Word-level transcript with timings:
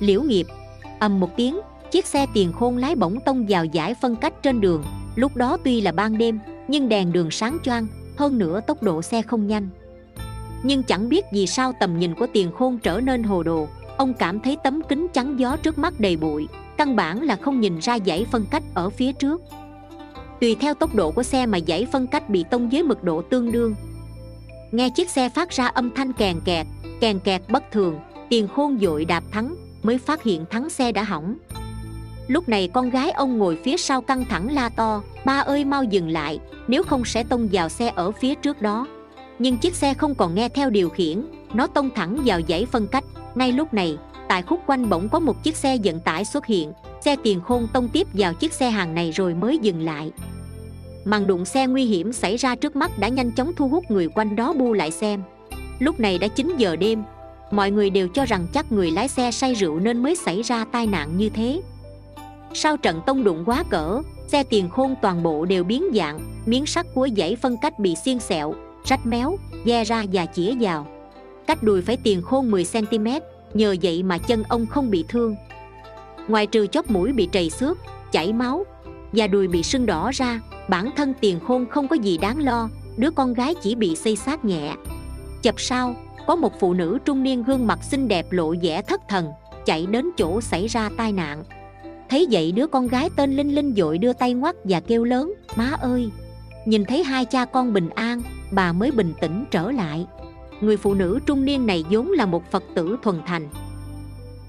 liễu 0.00 0.22
nghiệp. 0.22 0.46
Ầm 0.98 1.20
một 1.20 1.36
tiếng, 1.36 1.60
chiếc 1.90 2.06
xe 2.06 2.26
tiền 2.34 2.52
khôn 2.52 2.76
lái 2.76 2.94
bỗng 2.94 3.20
tông 3.20 3.46
vào 3.48 3.64
giải 3.64 3.94
phân 3.94 4.16
cách 4.16 4.42
trên 4.42 4.60
đường. 4.60 4.84
Lúc 5.16 5.36
đó 5.36 5.56
tuy 5.64 5.80
là 5.80 5.92
ban 5.92 6.18
đêm, 6.18 6.38
nhưng 6.68 6.88
đèn 6.88 7.12
đường 7.12 7.30
sáng 7.30 7.58
choang, 7.62 7.86
hơn 8.16 8.38
nữa 8.38 8.60
tốc 8.66 8.82
độ 8.82 9.02
xe 9.02 9.22
không 9.22 9.46
nhanh. 9.46 9.68
Nhưng 10.62 10.82
chẳng 10.82 11.08
biết 11.08 11.24
vì 11.32 11.46
sao 11.46 11.72
tầm 11.80 11.98
nhìn 11.98 12.14
của 12.14 12.26
tiền 12.32 12.52
khôn 12.52 12.78
trở 12.78 13.00
nên 13.00 13.22
hồ 13.22 13.42
đồ, 13.42 13.68
ông 13.96 14.14
cảm 14.14 14.40
thấy 14.40 14.56
tấm 14.64 14.82
kính 14.88 15.08
chắn 15.12 15.40
gió 15.40 15.56
trước 15.56 15.78
mắt 15.78 16.00
đầy 16.00 16.16
bụi, 16.16 16.48
căn 16.76 16.96
bản 16.96 17.22
là 17.22 17.36
không 17.36 17.60
nhìn 17.60 17.78
ra 17.78 17.98
dãy 18.06 18.26
phân 18.30 18.44
cách 18.50 18.62
ở 18.74 18.90
phía 18.90 19.12
trước. 19.12 19.42
Tùy 20.40 20.56
theo 20.60 20.74
tốc 20.74 20.94
độ 20.94 21.10
của 21.10 21.22
xe 21.22 21.46
mà 21.46 21.58
dãy 21.66 21.86
phân 21.92 22.06
cách 22.06 22.30
bị 22.30 22.44
tông 22.50 22.68
với 22.68 22.82
mực 22.82 23.04
độ 23.04 23.22
tương 23.22 23.52
đương. 23.52 23.74
Nghe 24.72 24.90
chiếc 24.90 25.10
xe 25.10 25.28
phát 25.28 25.50
ra 25.50 25.66
âm 25.66 25.90
thanh 25.94 26.12
kèn 26.12 26.40
kẹt 26.44 26.66
kèn 27.00 27.18
kẹt 27.18 27.42
bất 27.48 27.62
thường, 27.72 27.98
tiền 28.28 28.48
khôn 28.48 28.78
dội 28.80 29.04
đạp 29.04 29.24
thắng 29.30 29.54
mới 29.82 29.98
phát 29.98 30.22
hiện 30.22 30.44
thắng 30.50 30.70
xe 30.70 30.92
đã 30.92 31.02
hỏng. 31.02 31.34
Lúc 32.28 32.48
này 32.48 32.68
con 32.68 32.90
gái 32.90 33.10
ông 33.10 33.38
ngồi 33.38 33.58
phía 33.64 33.76
sau 33.76 34.00
căng 34.00 34.24
thẳng 34.24 34.54
la 34.54 34.68
to, 34.68 35.02
ba 35.24 35.38
ơi, 35.38 35.64
mau 35.64 35.84
dừng 35.84 36.08
lại, 36.08 36.38
nếu 36.68 36.82
không 36.82 37.04
sẽ 37.04 37.24
tông 37.24 37.48
vào 37.52 37.68
xe 37.68 37.92
ở 37.94 38.10
phía 38.12 38.34
trước 38.34 38.62
đó. 38.62 38.86
Nhưng 39.38 39.58
chiếc 39.58 39.74
xe 39.74 39.94
không 39.94 40.14
còn 40.14 40.34
nghe 40.34 40.48
theo 40.48 40.70
điều 40.70 40.88
khiển, 40.88 41.24
nó 41.54 41.66
tông 41.66 41.90
thẳng 41.94 42.22
vào 42.24 42.40
dãy 42.48 42.66
phân 42.66 42.86
cách. 42.86 43.04
Ngay 43.34 43.52
lúc 43.52 43.74
này, 43.74 43.98
tại 44.28 44.42
khúc 44.42 44.60
quanh 44.66 44.88
bỗng 44.88 45.08
có 45.08 45.18
một 45.18 45.42
chiếc 45.42 45.56
xe 45.56 45.76
vận 45.84 46.00
tải 46.00 46.24
xuất 46.24 46.46
hiện. 46.46 46.72
Xe 47.04 47.16
tiền 47.22 47.40
khôn 47.40 47.68
tông 47.72 47.88
tiếp 47.88 48.06
vào 48.12 48.34
chiếc 48.34 48.52
xe 48.52 48.70
hàng 48.70 48.94
này 48.94 49.10
rồi 49.10 49.34
mới 49.34 49.58
dừng 49.58 49.84
lại. 49.84 50.12
Màn 51.04 51.26
đụng 51.26 51.44
xe 51.44 51.66
nguy 51.66 51.84
hiểm 51.84 52.12
xảy 52.12 52.36
ra 52.36 52.54
trước 52.54 52.76
mắt 52.76 52.98
đã 52.98 53.08
nhanh 53.08 53.32
chóng 53.32 53.52
thu 53.56 53.68
hút 53.68 53.90
người 53.90 54.08
quanh 54.08 54.36
đó 54.36 54.52
bu 54.52 54.72
lại 54.72 54.90
xem. 54.90 55.22
Lúc 55.78 56.00
này 56.00 56.18
đã 56.18 56.28
9 56.28 56.56
giờ 56.56 56.76
đêm 56.76 57.02
mọi 57.50 57.70
người 57.70 57.90
đều 57.90 58.08
cho 58.08 58.24
rằng 58.24 58.46
chắc 58.52 58.72
người 58.72 58.90
lái 58.90 59.08
xe 59.08 59.30
say 59.30 59.54
rượu 59.54 59.80
nên 59.80 60.02
mới 60.02 60.16
xảy 60.16 60.42
ra 60.42 60.64
tai 60.64 60.86
nạn 60.86 61.16
như 61.16 61.28
thế. 61.28 61.60
Sau 62.54 62.76
trận 62.76 63.00
tông 63.06 63.24
đụng 63.24 63.42
quá 63.46 63.64
cỡ, 63.70 64.02
xe 64.26 64.42
tiền 64.42 64.68
khôn 64.70 64.94
toàn 65.02 65.22
bộ 65.22 65.44
đều 65.44 65.64
biến 65.64 65.84
dạng, 65.94 66.20
miếng 66.46 66.66
sắt 66.66 66.86
của 66.94 67.08
dãy 67.16 67.36
phân 67.36 67.56
cách 67.62 67.78
bị 67.78 67.94
xiên 68.04 68.18
xẹo, 68.18 68.54
rách 68.84 69.06
méo 69.06 69.36
ve 69.64 69.84
ra 69.84 70.04
và 70.12 70.26
chĩa 70.26 70.54
vào. 70.60 70.86
Cách 71.46 71.62
đùi 71.62 71.82
phải 71.82 71.96
tiền 71.96 72.22
khôn 72.22 72.50
10cm 72.50 73.20
nhờ 73.54 73.76
vậy 73.82 74.02
mà 74.02 74.18
chân 74.18 74.42
ông 74.48 74.66
không 74.66 74.90
bị 74.90 75.04
thương. 75.08 75.36
Ngoài 76.28 76.46
trừ 76.46 76.66
chóp 76.66 76.90
mũi 76.90 77.12
bị 77.12 77.28
trầy 77.32 77.50
xước, 77.50 77.78
chảy 78.12 78.32
máu 78.32 78.64
và 79.12 79.26
đùi 79.26 79.48
bị 79.48 79.62
sưng 79.62 79.86
đỏ 79.86 80.10
ra, 80.14 80.40
bản 80.68 80.90
thân 80.96 81.14
tiền 81.20 81.40
khôn 81.40 81.66
không 81.66 81.88
có 81.88 81.96
gì 81.96 82.18
đáng 82.18 82.38
lo, 82.38 82.68
đứa 82.96 83.10
con 83.10 83.34
gái 83.34 83.54
chỉ 83.62 83.74
bị 83.74 83.96
xây 83.96 84.16
sát 84.16 84.44
nhẹ. 84.44 84.74
Chập 85.42 85.60
sau 85.60 85.94
có 86.26 86.36
một 86.36 86.60
phụ 86.60 86.74
nữ 86.74 86.98
trung 87.04 87.22
niên 87.22 87.42
gương 87.42 87.66
mặt 87.66 87.84
xinh 87.84 88.08
đẹp 88.08 88.32
lộ 88.32 88.54
vẻ 88.62 88.82
thất 88.82 89.00
thần, 89.08 89.28
chạy 89.66 89.86
đến 89.86 90.10
chỗ 90.16 90.40
xảy 90.40 90.66
ra 90.66 90.90
tai 90.96 91.12
nạn. 91.12 91.44
Thấy 92.10 92.26
vậy 92.30 92.52
đứa 92.52 92.66
con 92.66 92.86
gái 92.86 93.10
tên 93.16 93.36
linh 93.36 93.54
linh 93.54 93.74
dội 93.76 93.98
đưa 93.98 94.12
tay 94.12 94.34
ngoắt 94.34 94.56
và 94.64 94.80
kêu 94.80 95.04
lớn, 95.04 95.34
má 95.56 95.76
ơi! 95.80 96.10
Nhìn 96.66 96.84
thấy 96.84 97.04
hai 97.04 97.24
cha 97.24 97.44
con 97.44 97.72
bình 97.72 97.88
an, 97.94 98.22
bà 98.52 98.72
mới 98.72 98.90
bình 98.90 99.12
tĩnh 99.20 99.44
trở 99.50 99.70
lại. 99.70 100.06
Người 100.60 100.76
phụ 100.76 100.94
nữ 100.94 101.18
trung 101.26 101.44
niên 101.44 101.66
này 101.66 101.84
vốn 101.90 102.10
là 102.10 102.26
một 102.26 102.50
phật 102.50 102.64
tử 102.74 102.96
thuần 103.02 103.20
thành. 103.26 103.48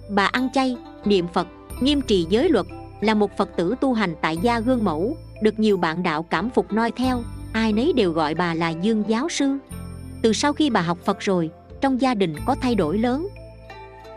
Bà 0.09 0.25
ăn 0.25 0.49
chay, 0.53 0.77
niệm 1.05 1.27
phật, 1.33 1.47
nghiêm 1.81 2.01
trì 2.01 2.25
giới 2.29 2.49
luật, 2.49 2.65
là 3.01 3.13
một 3.13 3.37
phật 3.37 3.49
tử 3.55 3.75
tu 3.81 3.93
hành 3.93 4.15
tại 4.21 4.37
gia 4.37 4.59
gương 4.59 4.83
mẫu, 4.83 5.17
được 5.41 5.59
nhiều 5.59 5.77
bạn 5.77 6.03
đạo 6.03 6.23
cảm 6.23 6.49
phục 6.49 6.73
noi 6.73 6.91
theo, 6.91 7.21
ai 7.53 7.73
nấy 7.73 7.93
đều 7.95 8.11
gọi 8.11 8.35
bà 8.35 8.53
là 8.53 8.69
dương 8.69 9.03
giáo 9.07 9.29
sư. 9.29 9.57
Từ 10.21 10.33
sau 10.33 10.53
khi 10.53 10.69
bà 10.69 10.81
học 10.81 10.97
phật 11.05 11.19
rồi 11.19 11.49
trong 11.81 12.01
gia 12.01 12.13
đình 12.13 12.35
có 12.45 12.55
thay 12.61 12.75
đổi 12.75 12.97
lớn. 12.97 13.27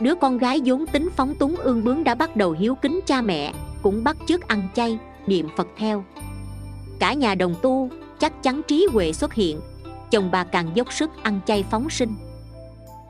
Đứa 0.01 0.15
con 0.15 0.39
gái 0.39 0.61
vốn 0.65 0.87
tính 0.87 1.09
phóng 1.17 1.35
túng 1.35 1.57
ương 1.57 1.85
bướng 1.85 2.05
đã 2.05 2.15
bắt 2.15 2.37
đầu 2.37 2.53
hiếu 2.53 2.75
kính 2.75 3.01
cha 3.07 3.23
mẹ, 3.23 3.53
cũng 3.83 4.05
bắt 4.05 4.17
chước 4.27 4.49
ăn 4.49 4.69
chay, 4.75 4.99
niệm 5.27 5.49
phật 5.57 5.69
theo. 5.77 6.05
Cả 6.99 7.13
nhà 7.13 7.35
đồng 7.35 7.55
tu, 7.63 7.91
chắc 8.19 8.43
chắn 8.43 8.63
trí 8.69 8.87
huệ 8.93 9.13
xuất 9.13 9.35
hiện, 9.35 9.61
chồng 10.11 10.31
bà 10.31 10.45
càng 10.45 10.71
dốc 10.75 10.93
sức 10.93 11.11
ăn 11.23 11.41
chay 11.47 11.65
phóng 11.71 11.91
sinh. 11.91 12.15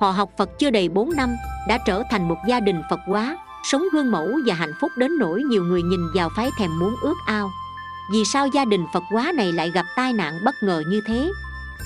Họ 0.00 0.10
học 0.10 0.31
phật 0.37 0.59
chưa 0.59 0.70
đầy 0.70 0.88
4 0.88 1.10
năm, 1.16 1.37
đã 1.69 1.78
trở 1.87 2.03
thành 2.10 2.28
một 2.28 2.38
gia 2.48 2.60
đình 2.60 2.82
phật 2.91 3.00
hóa, 3.06 3.38
sống 3.64 3.82
gương 3.93 4.10
mẫu 4.10 4.28
và 4.47 4.54
hạnh 4.54 4.72
phúc 4.81 4.91
đến 4.97 5.19
nỗi 5.19 5.43
nhiều 5.43 5.64
người 5.64 5.82
nhìn 5.82 6.00
vào 6.14 6.28
phái 6.37 6.50
thèm 6.59 6.78
muốn 6.78 6.94
ước 7.03 7.16
ao. 7.26 7.50
Vì 8.12 8.25
sao 8.25 8.47
gia 8.47 8.64
đình 8.64 8.87
phật 8.94 9.03
hóa 9.10 9.32
này 9.34 9.53
lại 9.53 9.70
gặp 9.70 9.87
tai 9.97 10.12
nạn 10.12 10.34
bất 10.44 10.54
ngờ 10.62 10.82
như 10.88 11.00
thế? 11.06 11.31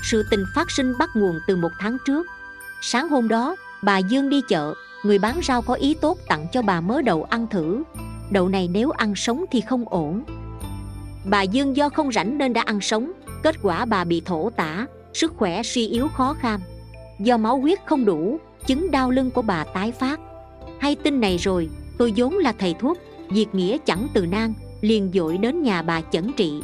Sự 0.03 0.23
tình 0.31 0.45
phát 0.55 0.71
sinh 0.71 0.93
bắt 0.97 1.09
nguồn 1.13 1.39
từ 1.47 1.55
một 1.55 1.71
tháng 1.79 1.97
trước 2.05 2.27
sáng 2.81 3.09
hôm 3.09 3.27
đó, 3.27 3.55
bà 3.81 3.97
dương 3.97 4.29
đi 4.29 4.41
chợ, 4.49 4.73
người 5.03 5.19
bán 5.19 5.39
rau 5.43 5.61
có 5.61 5.73
ý 5.73 5.93
tốt 5.93 6.17
tặng 6.27 6.47
cho 6.51 6.61
bà 6.61 6.81
mớ 6.81 7.01
đậu 7.01 7.23
ăn 7.23 7.47
thử. 7.47 7.83
Đậu 8.29 8.49
này 8.49 8.67
nếu 8.67 8.91
ăn 8.91 9.15
sống 9.15 9.45
thì 9.51 9.61
không 9.61 9.85
ổn. 9.89 10.23
Bà 11.25 11.41
dương 11.41 11.75
do 11.75 11.89
không 11.89 12.11
rảnh 12.11 12.37
nên 12.37 12.53
đã 12.53 12.61
ăn 12.61 12.81
sống, 12.81 13.11
kết 13.43 13.55
quả 13.61 13.85
bà 13.85 14.03
bị 14.03 14.21
thổ 14.25 14.49
tả, 14.49 14.85
sức 15.13 15.33
khỏe 15.37 15.63
suy 15.63 15.87
yếu 15.87 16.07
khó 16.07 16.33
kham. 16.33 16.61
Do 17.19 17.37
máu 17.37 17.59
huyết 17.59 17.79
không 17.85 18.05
đủ, 18.05 18.39
chứng 18.65 18.91
đau 18.91 19.11
lưng 19.11 19.31
của 19.31 19.41
bà 19.41 19.63
tái 19.63 19.91
phát. 19.91 20.19
Hay 20.79 20.95
tin 20.95 21.21
này 21.21 21.37
rồi, 21.37 21.69
tôi 21.97 22.13
vốn 22.15 22.33
là 22.33 22.53
thầy 22.59 22.75
thuốc 22.79 22.97
diệt 23.31 23.55
nghĩa 23.55 23.77
chẳng 23.85 24.07
từ 24.13 24.25
nan, 24.25 24.53
liền 24.81 25.11
dội 25.13 25.37
đến 25.37 25.63
nhà 25.63 25.81
bà 25.81 26.01
chẩn 26.01 26.31
trị. 26.37 26.61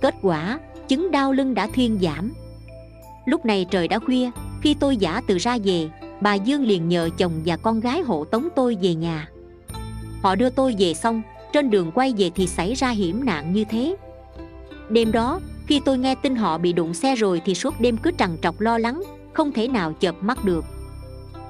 Kết 0.00 0.14
quả, 0.22 0.58
chứng 0.88 1.10
đau 1.10 1.32
lưng 1.32 1.54
đã 1.54 1.68
thuyên 1.74 1.98
giảm. 2.02 2.32
Lúc 3.26 3.44
này 3.44 3.66
trời 3.70 3.88
đã 3.88 3.98
khuya 3.98 4.30
khi 4.62 4.74
tôi 4.74 4.96
giả 4.96 5.20
từ 5.26 5.38
ra 5.38 5.58
về, 5.64 5.88
bà 6.20 6.34
dương 6.34 6.62
liền 6.62 6.88
nhờ 6.88 7.08
chồng 7.18 7.32
và 7.44 7.56
con 7.56 7.80
gái 7.80 8.00
hộ 8.00 8.24
tống 8.24 8.48
tôi 8.56 8.76
về 8.82 8.94
nhà. 8.94 9.28
Họ 10.22 10.34
đưa 10.34 10.50
tôi 10.50 10.74
về 10.78 10.94
xong, 10.94 11.22
trên 11.52 11.70
đường 11.70 11.90
quay 11.92 12.14
về 12.18 12.30
thì 12.34 12.46
xảy 12.46 12.74
ra 12.74 12.90
hiểm 12.90 13.24
nạn 13.24 13.52
như 13.52 13.64
thế. 13.64 13.96
Đêm 14.88 15.12
đó, 15.12 15.40
khi 15.66 15.80
tôi 15.84 15.98
nghe 15.98 16.14
tin 16.14 16.36
họ 16.36 16.58
bị 16.58 16.72
đụng 16.72 16.94
xe 16.94 17.14
rồi 17.14 17.42
thì 17.44 17.54
suốt 17.54 17.80
đêm 17.80 17.96
cứ 17.96 18.10
trằn 18.18 18.36
trọc 18.42 18.60
lo 18.60 18.78
lắng, 18.78 19.02
không 19.32 19.52
thể 19.52 19.68
nào 19.68 19.92
chợp 19.92 20.14
mắt 20.20 20.44
được. 20.44 20.64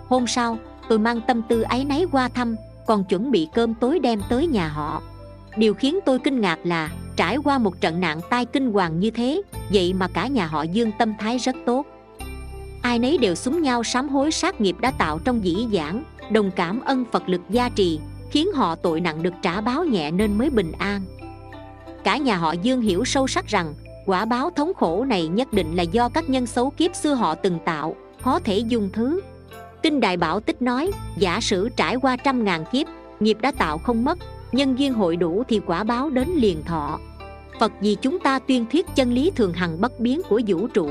Hôm 0.09 0.27
sau, 0.27 0.59
tôi 0.89 0.99
mang 0.99 1.21
tâm 1.27 1.43
tư 1.49 1.61
áy 1.61 1.85
náy 1.85 2.07
qua 2.13 2.29
thăm, 2.29 2.57
còn 2.87 3.05
chuẩn 3.05 3.31
bị 3.31 3.49
cơm 3.55 3.75
tối 3.75 3.99
đem 3.99 4.21
tới 4.29 4.47
nhà 4.47 4.69
họ. 4.69 5.03
Điều 5.57 5.75
khiến 5.75 5.99
tôi 6.07 6.19
kinh 6.19 6.41
ngạc 6.41 6.59
là, 6.65 6.91
trải 7.17 7.37
qua 7.37 7.59
một 7.59 7.81
trận 7.81 8.01
nạn 8.01 8.21
tai 8.31 8.47
kinh 8.47 8.73
hoàng 8.73 9.01
như 9.01 9.11
thế, 9.11 9.43
vậy 9.73 9.93
mà 9.93 10.09
cả 10.09 10.27
nhà 10.27 10.47
họ 10.47 10.63
dương 10.63 10.91
tâm 10.99 11.15
thái 11.19 11.39
rất 11.39 11.57
tốt 11.67 11.87
ai 12.83 12.99
nấy 12.99 13.19
đều 13.19 13.35
súng 13.35 13.63
nhau 13.63 13.85
sám 13.85 14.09
hối 14.09 14.31
sát 14.31 14.61
nghiệp 14.61 14.77
đã 14.81 14.91
tạo 14.91 15.19
trong 15.25 15.45
dĩ 15.45 15.67
giảng 15.73 16.05
đồng 16.31 16.51
cảm 16.51 16.81
ân 16.81 17.05
phật 17.13 17.29
lực 17.29 17.41
gia 17.51 17.69
trì, 17.69 18.01
khiến 18.31 18.53
họ 18.55 18.75
tội 18.75 19.01
nặng 19.01 19.23
được 19.23 19.35
trả 19.43 19.61
báo 19.61 19.85
nhẹ 19.85 20.11
nên 20.11 20.39
mới 20.39 20.51
bình 20.51 20.73
an. 20.79 21.03
Cả 22.05 22.17
nhà 22.17 22.37
họ 22.37 22.53
dương 22.53 22.81
hiểu 22.81 23.05
sâu 23.05 23.27
sắc 23.27 23.47
rằng, 23.47 23.75
quả 24.07 24.25
báo 24.25 24.51
thống 24.51 24.73
khổ 24.77 25.05
này 25.05 25.29
nhất 25.29 25.53
định 25.53 25.77
là 25.77 25.83
do 25.83 26.09
các 26.09 26.31
nhân 26.31 26.47
xấu 26.47 26.71
kiếp 26.71 26.95
xưa 26.95 27.15
họ 27.15 27.35
từng 27.35 27.59
tạo, 27.65 27.97
khó 28.23 28.39
thể 28.39 28.59
dung 28.59 28.91
thứ. 28.93 29.21
Kinh 29.83 30.01
đại 30.01 30.17
bảo 30.17 30.41
tích 30.41 30.63
nói, 30.63 30.91
giả 31.19 31.41
sử 31.41 31.69
trải 31.77 31.97
qua 31.97 32.17
trăm 32.17 32.45
ngàn 32.45 32.65
kiếp, 32.73 32.87
nghiệp 33.21 33.39
đã 33.41 33.53
tạo 33.53 33.79
không 33.79 34.05
mất, 34.05 34.19
nhân 34.53 34.79
duyên 34.79 34.95
hội 34.95 35.17
đủ 35.17 35.43
thì 35.49 35.61
quả 35.67 35.85
báo 35.85 36.11
đến 36.11 36.29
liền 36.35 36.63
thọ. 36.65 36.99
Phật 37.61 37.73
vì 37.81 37.95
chúng 37.95 38.19
ta 38.19 38.39
tuyên 38.39 38.67
thuyết 38.73 38.87
chân 38.95 39.13
lý 39.13 39.31
thường 39.37 39.53
hằng 39.53 39.81
bất 39.81 40.01
biến 40.01 40.21
của 40.29 40.41
vũ 40.47 40.67
trụ 40.67 40.89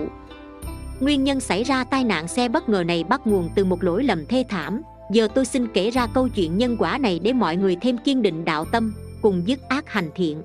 nguyên 1.00 1.24
nhân 1.24 1.40
xảy 1.40 1.64
ra 1.64 1.84
tai 1.84 2.04
nạn 2.04 2.28
xe 2.28 2.50
bất 2.50 2.70
ngờ 2.70 2.84
này 2.84 3.04
bắt 3.04 3.28
nguồn 3.28 3.50
từ 3.56 3.66
một 3.66 3.84
lỗi 3.84 4.04
lầm 4.04 4.26
thê 4.26 4.44
thảm. 4.50 4.82
Giờ 5.12 5.28
tôi 5.36 5.46
xin 5.46 5.68
kể 5.68 5.90
ra 5.90 6.08
câu 6.08 6.30
chuyện 6.30 6.58
nhân 6.58 6.76
quả 6.80 6.98
này 6.98 7.20
để 7.24 7.34
mọi 7.34 7.56
người 7.56 7.76
thêm 7.82 7.98
kiên 7.98 8.22
định 8.22 8.46
đạo 8.46 8.66
tâm, 8.66 8.94
cùng 9.22 9.48
dứt 9.48 9.60
ác 9.70 9.90
hành 9.90 10.10
thiện. 10.16 10.42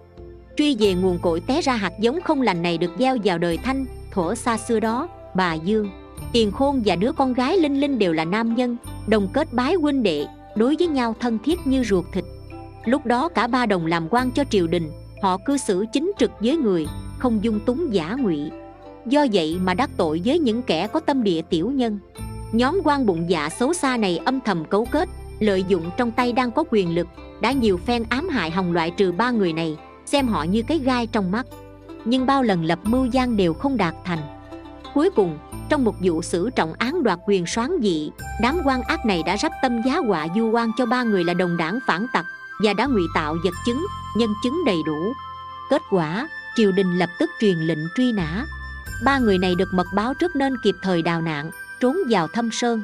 Truy 0.56 0.76
về 0.78 0.94
nguồn 0.94 1.18
cội 1.18 1.40
té 1.40 1.60
ra 1.60 1.76
hạt 1.76 1.92
giống 2.00 2.20
không 2.20 2.42
lành 2.42 2.62
này 2.62 2.78
được 2.78 2.90
gieo 2.98 3.16
vào 3.24 3.38
đời 3.38 3.58
thanh, 3.58 3.86
thuở 4.10 4.34
xa 4.34 4.56
xưa 4.56 4.80
đó, 4.80 5.08
bà 5.34 5.54
dương. 5.54 5.90
Tiền 6.32 6.52
khôn 6.52 6.82
và 6.84 6.96
đứa 6.96 7.12
con 7.12 7.32
gái 7.32 7.56
linh 7.56 7.80
linh 7.80 7.98
đều 7.98 8.12
là 8.12 8.24
nam 8.24 8.54
nhân, 8.54 8.76
đồng 9.06 9.28
kết 9.32 9.52
bái 9.52 9.74
huynh 9.74 10.02
đệ, 10.02 10.26
đối 10.56 10.76
với 10.78 10.88
nhau 10.88 11.14
thân 11.20 11.38
thiết 11.44 11.66
như 11.66 11.84
ruột 11.84 12.04
thịt. 12.12 12.24
Lúc 12.84 13.06
đó 13.06 13.28
cả 13.28 13.46
ba 13.46 13.66
đồng 13.66 13.86
làm 13.86 14.08
quan 14.10 14.30
cho 14.30 14.44
triều 14.44 14.66
đình, 14.66 14.92
họ 15.22 15.38
cư 15.44 15.56
xử 15.56 15.84
chính 15.92 16.12
trực 16.18 16.30
với 16.40 16.56
người, 16.56 16.86
không 17.18 17.44
dung 17.44 17.60
túng 17.60 17.94
giả 17.94 18.16
ngụy 18.18 18.50
do 19.06 19.26
vậy 19.32 19.58
mà 19.62 19.74
đắc 19.74 19.90
tội 19.96 20.22
với 20.24 20.38
những 20.38 20.62
kẻ 20.62 20.86
có 20.86 21.00
tâm 21.00 21.22
địa 21.22 21.42
tiểu 21.42 21.70
nhân. 21.70 21.98
Nhóm 22.52 22.80
quan 22.84 23.06
bụng 23.06 23.30
dạ 23.30 23.48
xấu 23.48 23.74
xa 23.74 23.96
này 23.96 24.18
âm 24.24 24.40
thầm 24.40 24.64
cấu 24.64 24.84
kết, 24.84 25.08
lợi 25.40 25.64
dụng 25.68 25.90
trong 25.96 26.10
tay 26.10 26.32
đang 26.32 26.50
có 26.50 26.64
quyền 26.70 26.94
lực, 26.94 27.06
đã 27.40 27.52
nhiều 27.52 27.76
phen 27.86 28.04
ám 28.08 28.28
hại 28.28 28.50
hồng 28.50 28.72
loại 28.72 28.90
trừ 28.90 29.12
ba 29.12 29.30
người 29.30 29.52
này, 29.52 29.76
xem 30.06 30.28
họ 30.28 30.42
như 30.42 30.62
cái 30.62 30.78
gai 30.78 31.06
trong 31.06 31.30
mắt. 31.30 31.46
Nhưng 32.04 32.26
bao 32.26 32.42
lần 32.42 32.64
lập 32.64 32.78
mưu 32.84 33.04
gian 33.04 33.36
đều 33.36 33.54
không 33.54 33.76
đạt 33.76 33.94
thành. 34.04 34.18
Cuối 34.94 35.10
cùng, 35.10 35.38
trong 35.68 35.84
một 35.84 35.94
vụ 36.00 36.22
xử 36.22 36.50
trọng 36.50 36.72
án 36.78 37.02
đoạt 37.02 37.18
quyền 37.26 37.46
soán 37.46 37.70
dị, 37.82 38.10
đám 38.42 38.58
quan 38.64 38.82
ác 38.82 39.06
này 39.06 39.22
đã 39.26 39.36
rắp 39.36 39.52
tâm 39.62 39.82
giá 39.86 39.98
họa 39.98 40.26
du 40.36 40.50
quan 40.50 40.70
cho 40.78 40.86
ba 40.86 41.02
người 41.02 41.24
là 41.24 41.34
đồng 41.34 41.56
đảng 41.56 41.78
phản 41.86 42.06
tặc 42.12 42.24
và 42.64 42.72
đã 42.72 42.86
ngụy 42.86 43.02
tạo 43.14 43.36
vật 43.44 43.54
chứng, 43.66 43.86
nhân 44.16 44.30
chứng 44.44 44.64
đầy 44.66 44.78
đủ. 44.86 45.12
Kết 45.70 45.82
quả, 45.90 46.28
triều 46.56 46.72
đình 46.72 46.98
lập 46.98 47.10
tức 47.18 47.30
truyền 47.40 47.58
lệnh 47.58 47.78
truy 47.96 48.12
nã 48.12 48.46
ba 49.04 49.18
người 49.18 49.38
này 49.38 49.54
được 49.54 49.74
mật 49.74 49.86
báo 49.94 50.14
trước 50.14 50.36
nên 50.36 50.52
kịp 50.62 50.74
thời 50.82 51.02
đào 51.02 51.22
nạn 51.22 51.50
trốn 51.80 51.96
vào 52.10 52.28
thâm 52.28 52.50
sơn. 52.52 52.82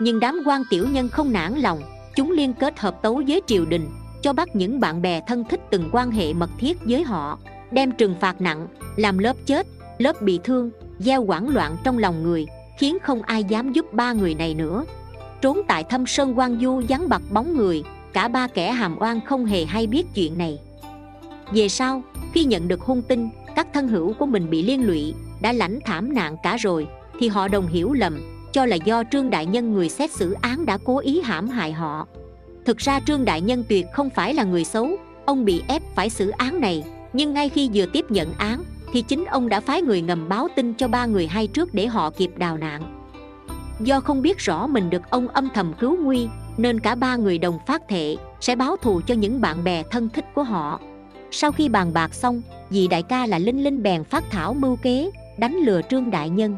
Nhưng 0.00 0.20
đám 0.20 0.42
quan 0.46 0.62
tiểu 0.70 0.86
nhân 0.88 1.08
không 1.08 1.32
nản 1.32 1.54
lòng, 1.54 1.82
chúng 2.16 2.30
liên 2.30 2.52
kết 2.52 2.78
hợp 2.78 3.02
tấu 3.02 3.22
với 3.28 3.42
triều 3.46 3.64
đình, 3.64 3.88
cho 4.22 4.32
bắt 4.32 4.56
những 4.56 4.80
bạn 4.80 5.02
bè 5.02 5.20
thân 5.26 5.44
thích 5.44 5.60
từng 5.70 5.88
quan 5.92 6.10
hệ 6.10 6.32
mật 6.32 6.50
thiết 6.58 6.78
với 6.84 7.02
họ, 7.02 7.38
đem 7.70 7.92
trừng 7.92 8.14
phạt 8.20 8.40
nặng, 8.40 8.68
làm 8.96 9.18
lớp 9.18 9.36
chết, 9.46 9.66
lớp 9.98 10.22
bị 10.22 10.40
thương, 10.44 10.70
gieo 10.98 11.24
hoảng 11.24 11.48
loạn 11.48 11.76
trong 11.84 11.98
lòng 11.98 12.22
người, 12.22 12.46
khiến 12.78 12.98
không 13.02 13.22
ai 13.22 13.44
dám 13.44 13.72
giúp 13.72 13.92
ba 13.92 14.12
người 14.12 14.34
này 14.34 14.54
nữa. 14.54 14.84
Trốn 15.40 15.60
tại 15.68 15.84
thâm 15.84 16.06
sơn 16.06 16.38
quan 16.38 16.60
du 16.60 16.82
vắng 16.88 17.08
bặt 17.08 17.22
bóng 17.30 17.56
người, 17.56 17.82
cả 18.12 18.28
ba 18.28 18.46
kẻ 18.46 18.72
hàm 18.72 18.98
oan 18.98 19.20
không 19.20 19.46
hề 19.46 19.64
hay 19.64 19.86
biết 19.86 20.06
chuyện 20.14 20.38
này. 20.38 20.58
Về 21.52 21.68
sau, 21.68 22.02
khi 22.34 22.44
nhận 22.44 22.68
được 22.68 22.80
hung 22.80 23.02
tin 23.02 23.28
các 23.56 23.66
thân 23.72 23.88
hữu 23.88 24.12
của 24.12 24.26
mình 24.26 24.50
bị 24.50 24.62
liên 24.62 24.86
lụy, 24.86 25.14
đã 25.40 25.52
lãnh 25.52 25.78
thảm 25.84 26.14
nạn 26.14 26.36
cả 26.42 26.56
rồi, 26.56 26.88
thì 27.20 27.28
họ 27.28 27.48
đồng 27.48 27.66
hiểu 27.66 27.92
lầm, 27.92 28.20
cho 28.52 28.66
là 28.66 28.76
do 28.76 29.02
trương 29.12 29.30
đại 29.30 29.46
nhân 29.46 29.72
người 29.72 29.88
xét 29.88 30.12
xử 30.12 30.32
án 30.32 30.66
đã 30.66 30.78
cố 30.84 30.98
ý 30.98 31.20
hãm 31.20 31.48
hại 31.48 31.72
họ. 31.72 32.06
Thực 32.64 32.78
ra 32.78 33.00
trương 33.06 33.24
đại 33.24 33.40
nhân 33.40 33.64
tuyệt 33.68 33.86
không 33.92 34.10
phải 34.10 34.34
là 34.34 34.44
người 34.44 34.64
xấu, 34.64 34.90
ông 35.24 35.44
bị 35.44 35.62
ép 35.68 35.82
phải 35.94 36.10
xử 36.10 36.30
án 36.30 36.60
này, 36.60 36.84
nhưng 37.12 37.34
ngay 37.34 37.48
khi 37.48 37.70
vừa 37.74 37.86
tiếp 37.86 38.10
nhận 38.10 38.32
án, 38.38 38.64
thì 38.92 39.02
chính 39.02 39.24
ông 39.24 39.48
đã 39.48 39.60
phái 39.60 39.82
người 39.82 40.00
ngầm 40.02 40.28
báo 40.28 40.48
tin 40.56 40.74
cho 40.74 40.88
ba 40.88 41.06
người 41.06 41.26
hay 41.26 41.46
trước 41.46 41.74
để 41.74 41.86
họ 41.86 42.10
kịp 42.10 42.30
đào 42.36 42.58
nạn. 42.58 43.08
Do 43.80 44.00
không 44.00 44.22
biết 44.22 44.38
rõ 44.38 44.66
mình 44.66 44.90
được 44.90 45.02
ông 45.10 45.28
âm 45.28 45.48
thầm 45.54 45.72
cứu 45.80 45.96
nguy, 45.96 46.28
nên 46.56 46.80
cả 46.80 46.94
ba 46.94 47.16
người 47.16 47.38
đồng 47.38 47.58
phát 47.66 47.88
thệ, 47.88 48.16
sẽ 48.40 48.56
báo 48.56 48.76
thù 48.76 49.00
cho 49.06 49.14
những 49.14 49.40
bạn 49.40 49.64
bè 49.64 49.82
thân 49.90 50.08
thích 50.08 50.24
của 50.34 50.42
họ. 50.42 50.80
Sau 51.30 51.52
khi 51.52 51.68
bàn 51.68 51.92
bạc 51.92 52.14
xong 52.14 52.42
vì 52.70 52.88
đại 52.88 53.02
ca 53.02 53.26
là 53.26 53.38
linh 53.38 53.64
linh 53.64 53.82
bèn 53.82 54.04
phát 54.04 54.24
thảo 54.30 54.54
mưu 54.54 54.76
kế, 54.76 55.10
đánh 55.38 55.56
lừa 55.56 55.80
trương 55.90 56.10
đại 56.10 56.30
nhân. 56.30 56.56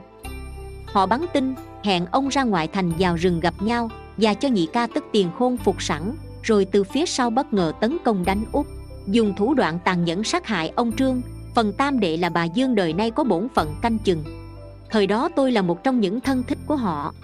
Họ 0.87 1.07
bắn 1.07 1.27
tin, 1.33 1.55
hẹn 1.85 2.07
ông 2.07 2.29
ra 2.29 2.43
ngoại 2.43 2.69
thành 2.69 2.93
vào 2.99 3.17
rừng 3.17 3.41
gặp 3.41 3.55
nhau, 3.63 3.89
và 4.17 4.35
cho 4.35 4.49
nhị 4.49 4.67
ca 4.73 4.87
tức 4.87 5.05
tiền 5.13 5.29
khôn 5.39 5.57
phục 5.57 5.83
sẵn, 5.83 6.15
rồi 6.43 6.65
từ 6.65 6.85
phía 6.85 7.07
sau 7.07 7.31
bất 7.31 7.53
ngờ 7.53 7.73
tấn 7.81 7.97
công 8.05 8.25
đánh 8.25 8.45
úp. 8.53 8.67
Dùng 9.07 9.35
thủ 9.37 9.55
đoạn 9.55 9.79
tàn 9.85 10.05
nhẫn 10.05 10.25
sát 10.25 10.47
hại 10.47 10.73
ông 10.77 10.93
trương, 10.93 11.23
phần 11.55 11.73
tam 11.73 12.01
đệ 12.01 12.17
là 12.17 12.29
bà 12.29 12.45
dương 12.45 12.75
đời 12.75 12.93
nay 12.93 13.11
có 13.11 13.25
bổn 13.25 13.49
phận 13.55 13.75
canh 13.83 13.99
chừng. 13.99 14.25
Thời 14.91 15.07
đó 15.07 15.29
tôi 15.37 15.53
là 15.53 15.63
một 15.63 15.85
trong 15.85 16.01
những 16.01 16.21
thân 16.21 16.43
thích 16.49 16.59
của 16.67 16.77
họ. 16.77 17.15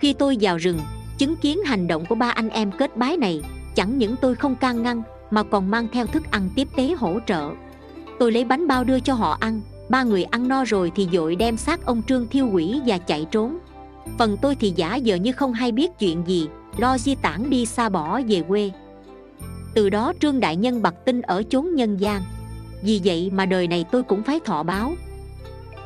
Khi 0.00 0.12
tôi 0.12 0.36
vào 0.40 0.56
rừng, 0.56 0.78
chứng 1.18 1.36
kiến 1.36 1.58
hành 1.64 1.88
động 1.88 2.04
của 2.08 2.14
ba 2.14 2.30
anh 2.30 2.48
em 2.48 2.70
kết 2.72 2.96
bái 2.96 3.16
này, 3.16 3.42
chẳng 3.74 3.98
những 3.98 4.16
tôi 4.20 4.34
không 4.34 4.56
can 4.56 4.82
ngăn, 4.82 5.02
mà 5.30 5.42
còn 5.42 5.70
mang 5.70 5.88
theo 5.92 6.06
thức 6.06 6.30
ăn 6.30 6.50
tiếp 6.54 6.68
tế 6.76 6.94
hỗ 6.98 7.18
trợ 7.26 7.50
tôi 8.20 8.32
lấy 8.32 8.44
bánh 8.44 8.66
bao 8.66 8.84
đưa 8.84 9.00
cho 9.00 9.14
họ 9.14 9.36
ăn. 9.40 9.60
Ba 9.88 10.02
người 10.02 10.24
ăn 10.24 10.48
no 10.48 10.64
rồi 10.64 10.92
thì 10.94 11.08
dội 11.12 11.36
đem 11.36 11.56
xác 11.56 11.86
ông 11.86 12.02
trương 12.02 12.26
thiêu 12.28 12.50
hủy 12.50 12.80
và 12.86 12.98
chạy 12.98 13.26
trốn. 13.30 13.58
Phần 14.18 14.36
tôi 14.42 14.56
thì 14.56 14.72
giả 14.76 14.96
giờ 14.96 15.14
như 15.14 15.32
không 15.32 15.52
hay 15.52 15.72
biết 15.72 15.90
chuyện 15.98 16.22
gì, 16.26 16.48
lo 16.76 16.98
di 16.98 17.14
tản 17.14 17.50
đi 17.50 17.66
xa 17.66 17.88
bỏ 17.88 18.20
về 18.28 18.42
quê. 18.48 18.70
Từ 19.74 19.90
đó 19.90 20.12
trương 20.20 20.40
đại 20.40 20.56
nhân 20.56 20.82
bật 20.82 21.04
tin 21.04 21.20
ở 21.20 21.42
chốn 21.50 21.74
nhân 21.74 21.96
gian. 21.96 22.22
Vì 22.82 23.00
vậy 23.04 23.30
mà 23.32 23.46
đời 23.46 23.66
này 23.66 23.84
tôi 23.90 24.02
cũng 24.02 24.22
phải 24.22 24.40
thọ 24.44 24.62
báo. 24.62 24.92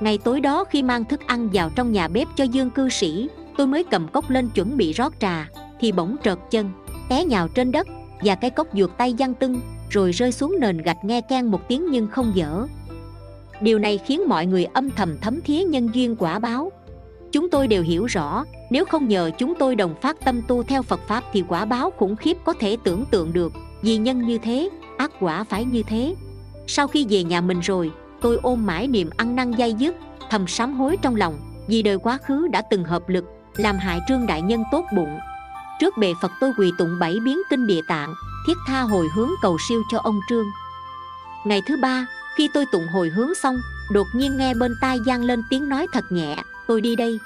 Ngày 0.00 0.18
tối 0.18 0.40
đó 0.40 0.64
khi 0.64 0.82
mang 0.82 1.04
thức 1.04 1.20
ăn 1.26 1.48
vào 1.52 1.70
trong 1.70 1.92
nhà 1.92 2.08
bếp 2.08 2.28
cho 2.36 2.44
dương 2.44 2.70
cư 2.70 2.88
sĩ, 2.88 3.28
tôi 3.56 3.66
mới 3.66 3.84
cầm 3.84 4.08
cốc 4.08 4.30
lên 4.30 4.48
chuẩn 4.54 4.76
bị 4.76 4.92
rót 4.92 5.12
trà, 5.20 5.48
thì 5.80 5.92
bỗng 5.92 6.16
trợt 6.24 6.38
chân, 6.50 6.70
té 7.08 7.24
nhào 7.24 7.48
trên 7.48 7.72
đất 7.72 7.86
và 8.24 8.34
cái 8.34 8.50
cốc 8.50 8.66
ruột 8.74 8.90
tay 8.96 9.14
văng 9.18 9.34
tưng 9.34 9.60
rồi 9.94 10.12
rơi 10.12 10.32
xuống 10.32 10.56
nền 10.60 10.78
gạch 10.78 11.04
nghe 11.04 11.20
can 11.20 11.50
một 11.50 11.68
tiếng 11.68 11.90
nhưng 11.90 12.06
không 12.06 12.32
dở. 12.34 12.66
Điều 13.60 13.78
này 13.78 13.98
khiến 13.98 14.28
mọi 14.28 14.46
người 14.46 14.64
âm 14.64 14.90
thầm 14.90 15.18
thấm 15.20 15.40
thía 15.40 15.62
nhân 15.62 15.90
duyên 15.94 16.16
quả 16.16 16.38
báo. 16.38 16.72
Chúng 17.32 17.50
tôi 17.50 17.68
đều 17.68 17.82
hiểu 17.82 18.04
rõ, 18.04 18.44
nếu 18.70 18.84
không 18.84 19.08
nhờ 19.08 19.30
chúng 19.38 19.54
tôi 19.58 19.76
đồng 19.76 19.94
phát 20.00 20.24
tâm 20.24 20.42
tu 20.48 20.62
theo 20.62 20.82
phật 20.82 21.00
pháp 21.08 21.24
thì 21.32 21.44
quả 21.48 21.64
báo 21.64 21.90
khủng 21.90 22.16
khiếp 22.16 22.36
có 22.44 22.52
thể 22.60 22.76
tưởng 22.84 23.04
tượng 23.10 23.32
được. 23.32 23.52
Vì 23.82 23.96
nhân 23.96 24.26
như 24.26 24.38
thế, 24.38 24.68
ác 24.98 25.10
quả 25.20 25.44
phải 25.44 25.64
như 25.64 25.82
thế. 25.82 26.14
Sau 26.66 26.86
khi 26.86 27.06
về 27.10 27.24
nhà 27.24 27.40
mình 27.40 27.60
rồi, 27.60 27.90
tôi 28.20 28.38
ôm 28.42 28.66
mãi 28.66 28.86
niềm 28.86 29.10
ăn 29.16 29.36
năn 29.36 29.52
dây 29.52 29.72
dứt, 29.72 29.96
thầm 30.30 30.46
sám 30.46 30.74
hối 30.74 30.96
trong 31.02 31.16
lòng, 31.16 31.36
vì 31.68 31.82
đời 31.82 31.98
quá 31.98 32.18
khứ 32.24 32.48
đã 32.48 32.62
từng 32.70 32.84
hợp 32.84 33.08
lực, 33.08 33.24
làm 33.56 33.76
hại 33.76 34.00
trương 34.08 34.26
đại 34.26 34.42
nhân 34.42 34.62
tốt 34.72 34.84
bụng. 34.96 35.18
Trước 35.80 35.94
bề 35.98 36.12
phật 36.22 36.30
tôi 36.40 36.52
quỳ 36.58 36.70
tụng 36.78 36.98
bảy 37.00 37.16
biến 37.24 37.38
kinh 37.50 37.66
địa 37.66 37.80
tạng 37.88 38.14
thiết 38.46 38.56
tha 38.66 38.80
hồi 38.80 39.08
hướng 39.14 39.30
cầu 39.42 39.58
siêu 39.68 39.82
cho 39.90 39.98
ông 39.98 40.20
trương. 40.28 40.46
Ngày 41.44 41.62
thứ 41.66 41.76
ba, 41.76 42.06
khi 42.36 42.48
tôi 42.54 42.66
tụng 42.72 42.86
hồi 42.92 43.08
hướng 43.08 43.34
xong, 43.34 43.56
đột 43.90 44.06
nhiên 44.14 44.36
nghe 44.36 44.54
bên 44.54 44.74
tai 44.80 44.98
gian 45.06 45.22
lên 45.22 45.42
tiếng 45.50 45.68
nói 45.68 45.86
thật 45.92 46.04
nhẹ, 46.10 46.36
tôi 46.66 46.80
đi 46.80 46.96
đây. 46.96 47.18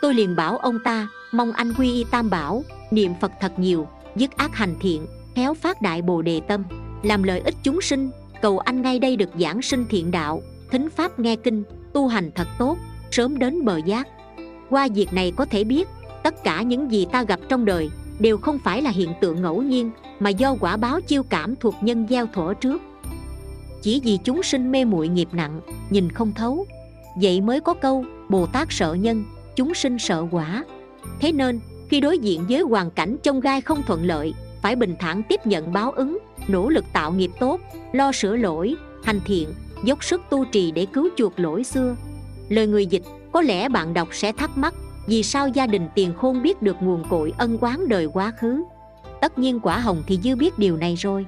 Tôi 0.00 0.14
liền 0.14 0.36
bảo 0.36 0.56
ông 0.56 0.78
ta, 0.84 1.08
mong 1.32 1.52
anh 1.52 1.72
quy 1.78 1.92
y 1.92 2.04
tam 2.10 2.30
bảo, 2.30 2.64
niệm 2.90 3.12
phật 3.20 3.32
thật 3.40 3.58
nhiều, 3.58 3.88
dứt 4.16 4.36
ác 4.36 4.54
hành 4.54 4.74
thiện, 4.80 5.06
khéo 5.36 5.54
phát 5.54 5.82
đại 5.82 6.02
bồ 6.02 6.22
đề 6.22 6.40
tâm, 6.48 6.64
làm 7.02 7.22
lợi 7.22 7.40
ích 7.40 7.54
chúng 7.62 7.80
sinh, 7.80 8.10
cầu 8.42 8.58
anh 8.58 8.82
ngay 8.82 8.98
đây 8.98 9.16
được 9.16 9.30
giảng 9.40 9.62
sinh 9.62 9.86
thiện 9.90 10.10
đạo, 10.10 10.42
thính 10.70 10.90
pháp 10.90 11.18
nghe 11.18 11.36
kinh, 11.36 11.64
tu 11.92 12.08
hành 12.08 12.30
thật 12.34 12.48
tốt, 12.58 12.78
sớm 13.10 13.38
đến 13.38 13.64
bờ 13.64 13.76
giác. 13.76 14.08
Qua 14.70 14.88
việc 14.94 15.12
này 15.12 15.32
có 15.36 15.44
thể 15.44 15.64
biết, 15.64 15.88
tất 16.22 16.44
cả 16.44 16.62
những 16.62 16.92
gì 16.92 17.06
ta 17.12 17.22
gặp 17.22 17.40
trong 17.48 17.64
đời 17.64 17.90
đều 18.20 18.38
không 18.38 18.58
phải 18.58 18.82
là 18.82 18.90
hiện 18.90 19.12
tượng 19.20 19.42
ngẫu 19.42 19.62
nhiên, 19.62 19.90
mà 20.20 20.30
do 20.30 20.56
quả 20.60 20.76
báo 20.76 21.00
chiêu 21.00 21.22
cảm 21.22 21.54
thuộc 21.56 21.74
nhân 21.80 22.06
gieo 22.10 22.26
thổ 22.32 22.54
trước. 22.54 22.82
Chỉ 23.82 24.00
vì 24.04 24.18
chúng 24.24 24.42
sinh 24.42 24.72
mê 24.72 24.84
muội 24.84 25.08
nghiệp 25.08 25.28
nặng, 25.32 25.60
nhìn 25.90 26.12
không 26.12 26.32
thấu. 26.32 26.66
Vậy 27.20 27.40
mới 27.40 27.60
có 27.60 27.74
câu, 27.74 28.04
bồ 28.28 28.46
tát 28.46 28.68
sợ 28.70 28.94
nhân, 28.94 29.24
chúng 29.56 29.74
sinh 29.74 29.98
sợ 29.98 30.26
quả. 30.30 30.64
Thế 31.20 31.32
nên, 31.32 31.60
khi 31.88 32.00
đối 32.00 32.18
diện 32.18 32.44
với 32.48 32.60
hoàn 32.60 32.90
cảnh 32.90 33.16
trong 33.22 33.40
gai 33.40 33.60
không 33.60 33.82
thuận 33.86 34.06
lợi, 34.06 34.34
phải 34.62 34.76
bình 34.76 34.94
thản 34.98 35.22
tiếp 35.28 35.46
nhận 35.46 35.72
báo 35.72 35.90
ứng, 35.90 36.18
nỗ 36.48 36.68
lực 36.68 36.84
tạo 36.92 37.12
nghiệp 37.12 37.30
tốt, 37.40 37.60
lo 37.92 38.12
sửa 38.12 38.36
lỗi, 38.36 38.74
hành 39.04 39.20
thiện, 39.24 39.48
dốc 39.84 40.04
sức 40.04 40.20
tu 40.30 40.44
trì 40.44 40.70
để 40.70 40.86
cứu 40.86 41.08
chuộc 41.16 41.40
lỗi 41.40 41.64
xưa. 41.64 41.96
Lời 42.48 42.66
người 42.66 42.86
dịch, 42.86 43.02
có 43.32 43.42
lẽ 43.42 43.68
bạn 43.68 43.94
đọc 43.94 44.08
sẽ 44.12 44.32
thắc 44.32 44.58
mắc 44.58 44.74
vì 45.06 45.22
sao 45.22 45.48
gia 45.48 45.66
đình 45.66 45.88
tiền 45.94 46.12
khôn 46.16 46.42
biết 46.42 46.62
được 46.62 46.76
nguồn 46.80 47.04
cội 47.08 47.32
ân 47.38 47.58
quán 47.60 47.88
đời 47.88 48.06
quá 48.06 48.32
khứ? 48.38 48.64
Tất 49.20 49.38
nhiên 49.38 49.60
quả 49.60 49.78
hồng 49.78 50.02
thì 50.06 50.18
dư 50.22 50.36
biết 50.36 50.58
điều 50.58 50.76
này 50.76 50.94
rồi. 50.94 51.26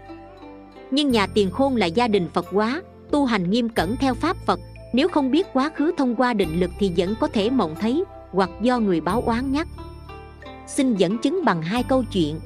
Nhưng 0.90 1.10
nhà 1.10 1.26
tiền 1.26 1.50
khôn 1.50 1.76
là 1.76 1.86
gia 1.86 2.08
đình 2.08 2.28
phật 2.32 2.46
quá, 2.52 2.82
tu 3.10 3.24
hành 3.24 3.50
nghiêm 3.50 3.69
cẩn 3.69 3.96
theo 3.96 4.14
pháp 4.14 4.36
phật. 4.36 4.60
Nếu 4.92 5.08
không 5.08 5.30
biết 5.30 5.46
quá 5.52 5.70
khứ 5.74 5.92
thông 5.98 6.16
qua 6.16 6.34
định 6.34 6.60
lực 6.60 6.70
thì 6.78 6.92
vẫn 6.96 7.14
có 7.20 7.28
thể 7.28 7.50
mộng 7.50 7.74
thấy, 7.80 8.04
hoặc 8.30 8.50
do 8.62 8.78
người 8.78 9.00
báo 9.00 9.22
oán 9.26 9.52
nhắc. 9.52 9.69
Xin 10.66 10.96
dẫn 10.96 11.19
chứng 11.19 11.44
bằng 11.44 11.62
hai 11.62 11.82
câu 11.82 12.04
chuyện. 12.12 12.40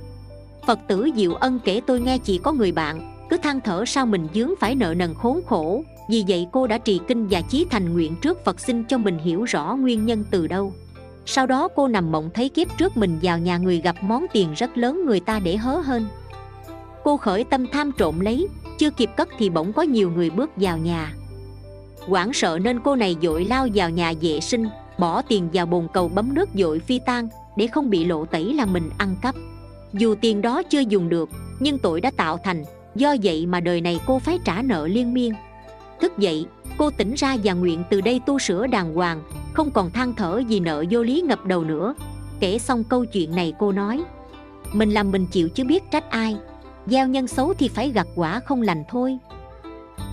Phật 0.66 0.78
tử 0.88 1.08
diệu 1.16 1.34
ân 1.34 1.58
kể 1.64 1.80
tôi 1.86 2.00
nghe 2.00 2.18
chỉ 2.18 2.38
có 2.38 2.52
người 2.52 2.72
bạn, 2.72 3.12
cứ 3.30 3.36
than 3.36 3.60
thở 3.60 3.84
sao 3.84 4.06
mình 4.06 4.28
dướng 4.34 4.50
phải 4.60 4.74
nợ 4.74 4.94
nần 4.94 5.14
khốn 5.14 5.40
khổ. 5.46 5.82
Vì 6.10 6.24
vậy 6.28 6.46
cô 6.52 6.66
đã 6.66 6.78
trì 6.78 7.00
kinh 7.08 7.26
và 7.26 7.40
chí 7.40 7.66
thành 7.70 7.92
nguyện 7.92 8.16
trước 8.22 8.44
phật 8.44 8.60
xin 8.60 8.84
cho 8.84 8.98
mình 8.98 9.18
hiểu 9.18 9.44
rõ 9.44 9.76
nguyên 9.80 10.06
nhân 10.06 10.24
từ 10.30 10.46
đâu 10.46 10.72
sau 11.26 11.46
đó 11.46 11.68
cô 11.68 11.88
nằm 11.88 12.12
mộng 12.12 12.30
thấy 12.34 12.48
kiếp 12.48 12.78
trước 12.78 12.96
mình 12.96 13.18
vào 13.22 13.38
nhà 13.38 13.58
người 13.58 13.80
gặp 13.80 13.96
món 14.02 14.26
tiền 14.32 14.52
rất 14.56 14.78
lớn 14.78 15.02
người 15.06 15.20
ta 15.20 15.38
để 15.38 15.56
hớ 15.56 15.80
hơn 15.80 16.08
cô 17.06 17.16
khởi 17.16 17.44
tâm 17.44 17.66
tham 17.66 17.92
trộm 17.98 18.20
lấy, 18.20 18.48
chưa 18.78 18.90
kịp 18.90 19.10
cất 19.16 19.28
thì 19.38 19.50
bỗng 19.50 19.72
có 19.72 19.82
nhiều 19.82 20.10
người 20.10 20.30
bước 20.30 20.50
vào 20.56 20.78
nhà. 20.78 21.12
Quảng 22.08 22.32
sợ 22.32 22.58
nên 22.62 22.80
cô 22.80 22.96
này 22.96 23.16
dội 23.22 23.44
lao 23.44 23.68
vào 23.74 23.90
nhà 23.90 24.12
vệ 24.20 24.40
sinh, 24.40 24.66
bỏ 24.98 25.22
tiền 25.22 25.48
vào 25.52 25.66
bồn 25.66 25.86
cầu 25.92 26.08
bấm 26.08 26.34
nước 26.34 26.48
dội 26.54 26.78
phi 26.78 27.00
tan 27.06 27.28
để 27.56 27.66
không 27.66 27.90
bị 27.90 28.04
lộ 28.04 28.24
tẩy 28.24 28.54
là 28.54 28.66
mình 28.66 28.90
ăn 28.98 29.16
cắp. 29.22 29.34
Dù 29.92 30.14
tiền 30.20 30.42
đó 30.42 30.62
chưa 30.62 30.80
dùng 30.80 31.08
được, 31.08 31.30
nhưng 31.60 31.78
tội 31.78 32.00
đã 32.00 32.10
tạo 32.16 32.38
thành, 32.44 32.64
do 32.94 33.16
vậy 33.22 33.46
mà 33.46 33.60
đời 33.60 33.80
này 33.80 34.00
cô 34.06 34.18
phải 34.18 34.38
trả 34.44 34.62
nợ 34.62 34.86
liên 34.86 35.14
miên 35.14 35.32
thức 36.00 36.18
dậy, 36.18 36.46
cô 36.78 36.90
tỉnh 36.90 37.14
ra 37.14 37.36
và 37.44 37.52
nguyện 37.52 37.82
từ 37.90 38.00
đây 38.00 38.20
tu 38.26 38.38
sửa 38.38 38.66
đàng 38.66 38.94
hoàng, 38.94 39.22
không 39.52 39.70
còn 39.70 39.90
than 39.90 40.14
thở 40.14 40.42
vì 40.48 40.60
nợ 40.60 40.84
vô 40.90 41.02
lý 41.02 41.20
ngập 41.20 41.46
đầu 41.46 41.64
nữa. 41.64 41.94
Kể 42.40 42.58
xong 42.58 42.84
câu 42.84 43.04
chuyện 43.04 43.34
này 43.34 43.52
cô 43.58 43.72
nói, 43.72 44.02
mình 44.72 44.90
làm 44.90 45.10
mình 45.10 45.26
chịu 45.26 45.48
chứ 45.48 45.64
biết 45.64 45.90
trách 45.90 46.10
ai, 46.10 46.36
gieo 46.86 47.08
nhân 47.08 47.26
xấu 47.26 47.54
thì 47.54 47.68
phải 47.68 47.90
gặt 47.90 48.06
quả 48.14 48.40
không 48.40 48.62
lành 48.62 48.84
thôi. 48.88 49.18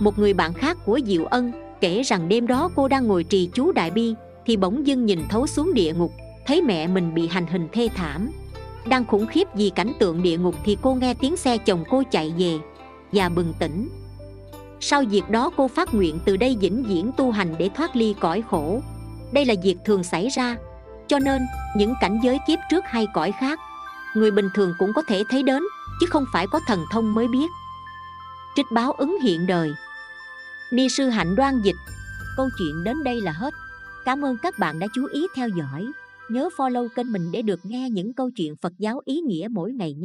Một 0.00 0.18
người 0.18 0.34
bạn 0.34 0.52
khác 0.54 0.78
của 0.84 1.00
diệu 1.06 1.24
ân 1.24 1.52
kể 1.80 2.02
rằng 2.02 2.28
đêm 2.28 2.46
đó 2.46 2.70
cô 2.76 2.88
đang 2.88 3.06
ngồi 3.06 3.24
trì 3.24 3.50
chú 3.54 3.72
đại 3.72 3.90
bi, 3.90 4.14
thì 4.46 4.56
bỗng 4.56 4.86
dưng 4.86 5.06
nhìn 5.06 5.20
thấu 5.28 5.46
xuống 5.46 5.74
địa 5.74 5.94
ngục, 5.94 6.12
thấy 6.46 6.62
mẹ 6.62 6.86
mình 6.86 7.14
bị 7.14 7.28
hành 7.28 7.46
hình 7.46 7.68
thê 7.72 7.88
thảm. 7.94 8.30
Đang 8.88 9.04
khủng 9.04 9.26
khiếp 9.26 9.48
vì 9.54 9.70
cảnh 9.70 9.92
tượng 9.98 10.22
địa 10.22 10.38
ngục 10.38 10.54
thì 10.64 10.76
cô 10.82 10.94
nghe 10.94 11.14
tiếng 11.14 11.36
xe 11.36 11.58
chồng 11.58 11.84
cô 11.90 12.02
chạy 12.10 12.34
về 12.38 12.58
và 13.12 13.28
bừng 13.28 13.52
tỉnh 13.58 13.88
sau 14.86 15.02
việc 15.10 15.30
đó 15.30 15.50
cô 15.56 15.68
phát 15.68 15.94
nguyện 15.94 16.18
từ 16.24 16.36
đây 16.36 16.56
vĩnh 16.60 16.82
viễn 16.82 17.10
tu 17.16 17.30
hành 17.30 17.54
để 17.58 17.70
thoát 17.74 17.96
ly 17.96 18.14
cõi 18.20 18.42
khổ. 18.50 18.82
Đây 19.32 19.44
là 19.44 19.54
việc 19.62 19.76
thường 19.84 20.04
xảy 20.04 20.28
ra. 20.28 20.56
Cho 21.08 21.18
nên, 21.18 21.42
những 21.76 21.94
cảnh 22.00 22.20
giới 22.22 22.38
kiếp 22.46 22.58
trước 22.70 22.84
hay 22.86 23.06
cõi 23.14 23.32
khác, 23.40 23.58
người 24.14 24.30
bình 24.30 24.48
thường 24.54 24.74
cũng 24.78 24.92
có 24.94 25.02
thể 25.02 25.24
thấy 25.30 25.42
đến, 25.42 25.62
chứ 26.00 26.06
không 26.10 26.24
phải 26.32 26.46
có 26.52 26.60
thần 26.66 26.80
thông 26.92 27.14
mới 27.14 27.28
biết. 27.28 27.46
Trích 28.56 28.66
báo 28.72 28.92
ứng 28.92 29.20
hiện 29.22 29.46
đời. 29.46 29.72
Ni 30.72 30.88
sư 30.88 31.08
hạnh 31.08 31.34
đoan 31.36 31.62
dịch. 31.62 31.76
Câu 32.36 32.48
chuyện 32.58 32.84
đến 32.84 33.04
đây 33.04 33.20
là 33.20 33.32
hết. 33.32 33.54
Cảm 34.04 34.24
ơn 34.24 34.36
các 34.42 34.58
bạn 34.58 34.78
đã 34.78 34.86
chú 34.94 35.06
ý 35.12 35.26
theo 35.34 35.48
dõi. 35.48 35.86
Nhớ 36.28 36.48
follow 36.56 36.88
kênh 36.88 37.12
mình 37.12 37.32
để 37.32 37.42
được 37.42 37.60
nghe 37.62 37.90
những 37.90 38.14
câu 38.14 38.30
chuyện 38.36 38.56
Phật 38.56 38.72
giáo 38.78 39.00
ý 39.04 39.20
nghĩa 39.20 39.48
mỗi 39.50 39.72
ngày 39.72 39.94
nhé. 39.94 40.02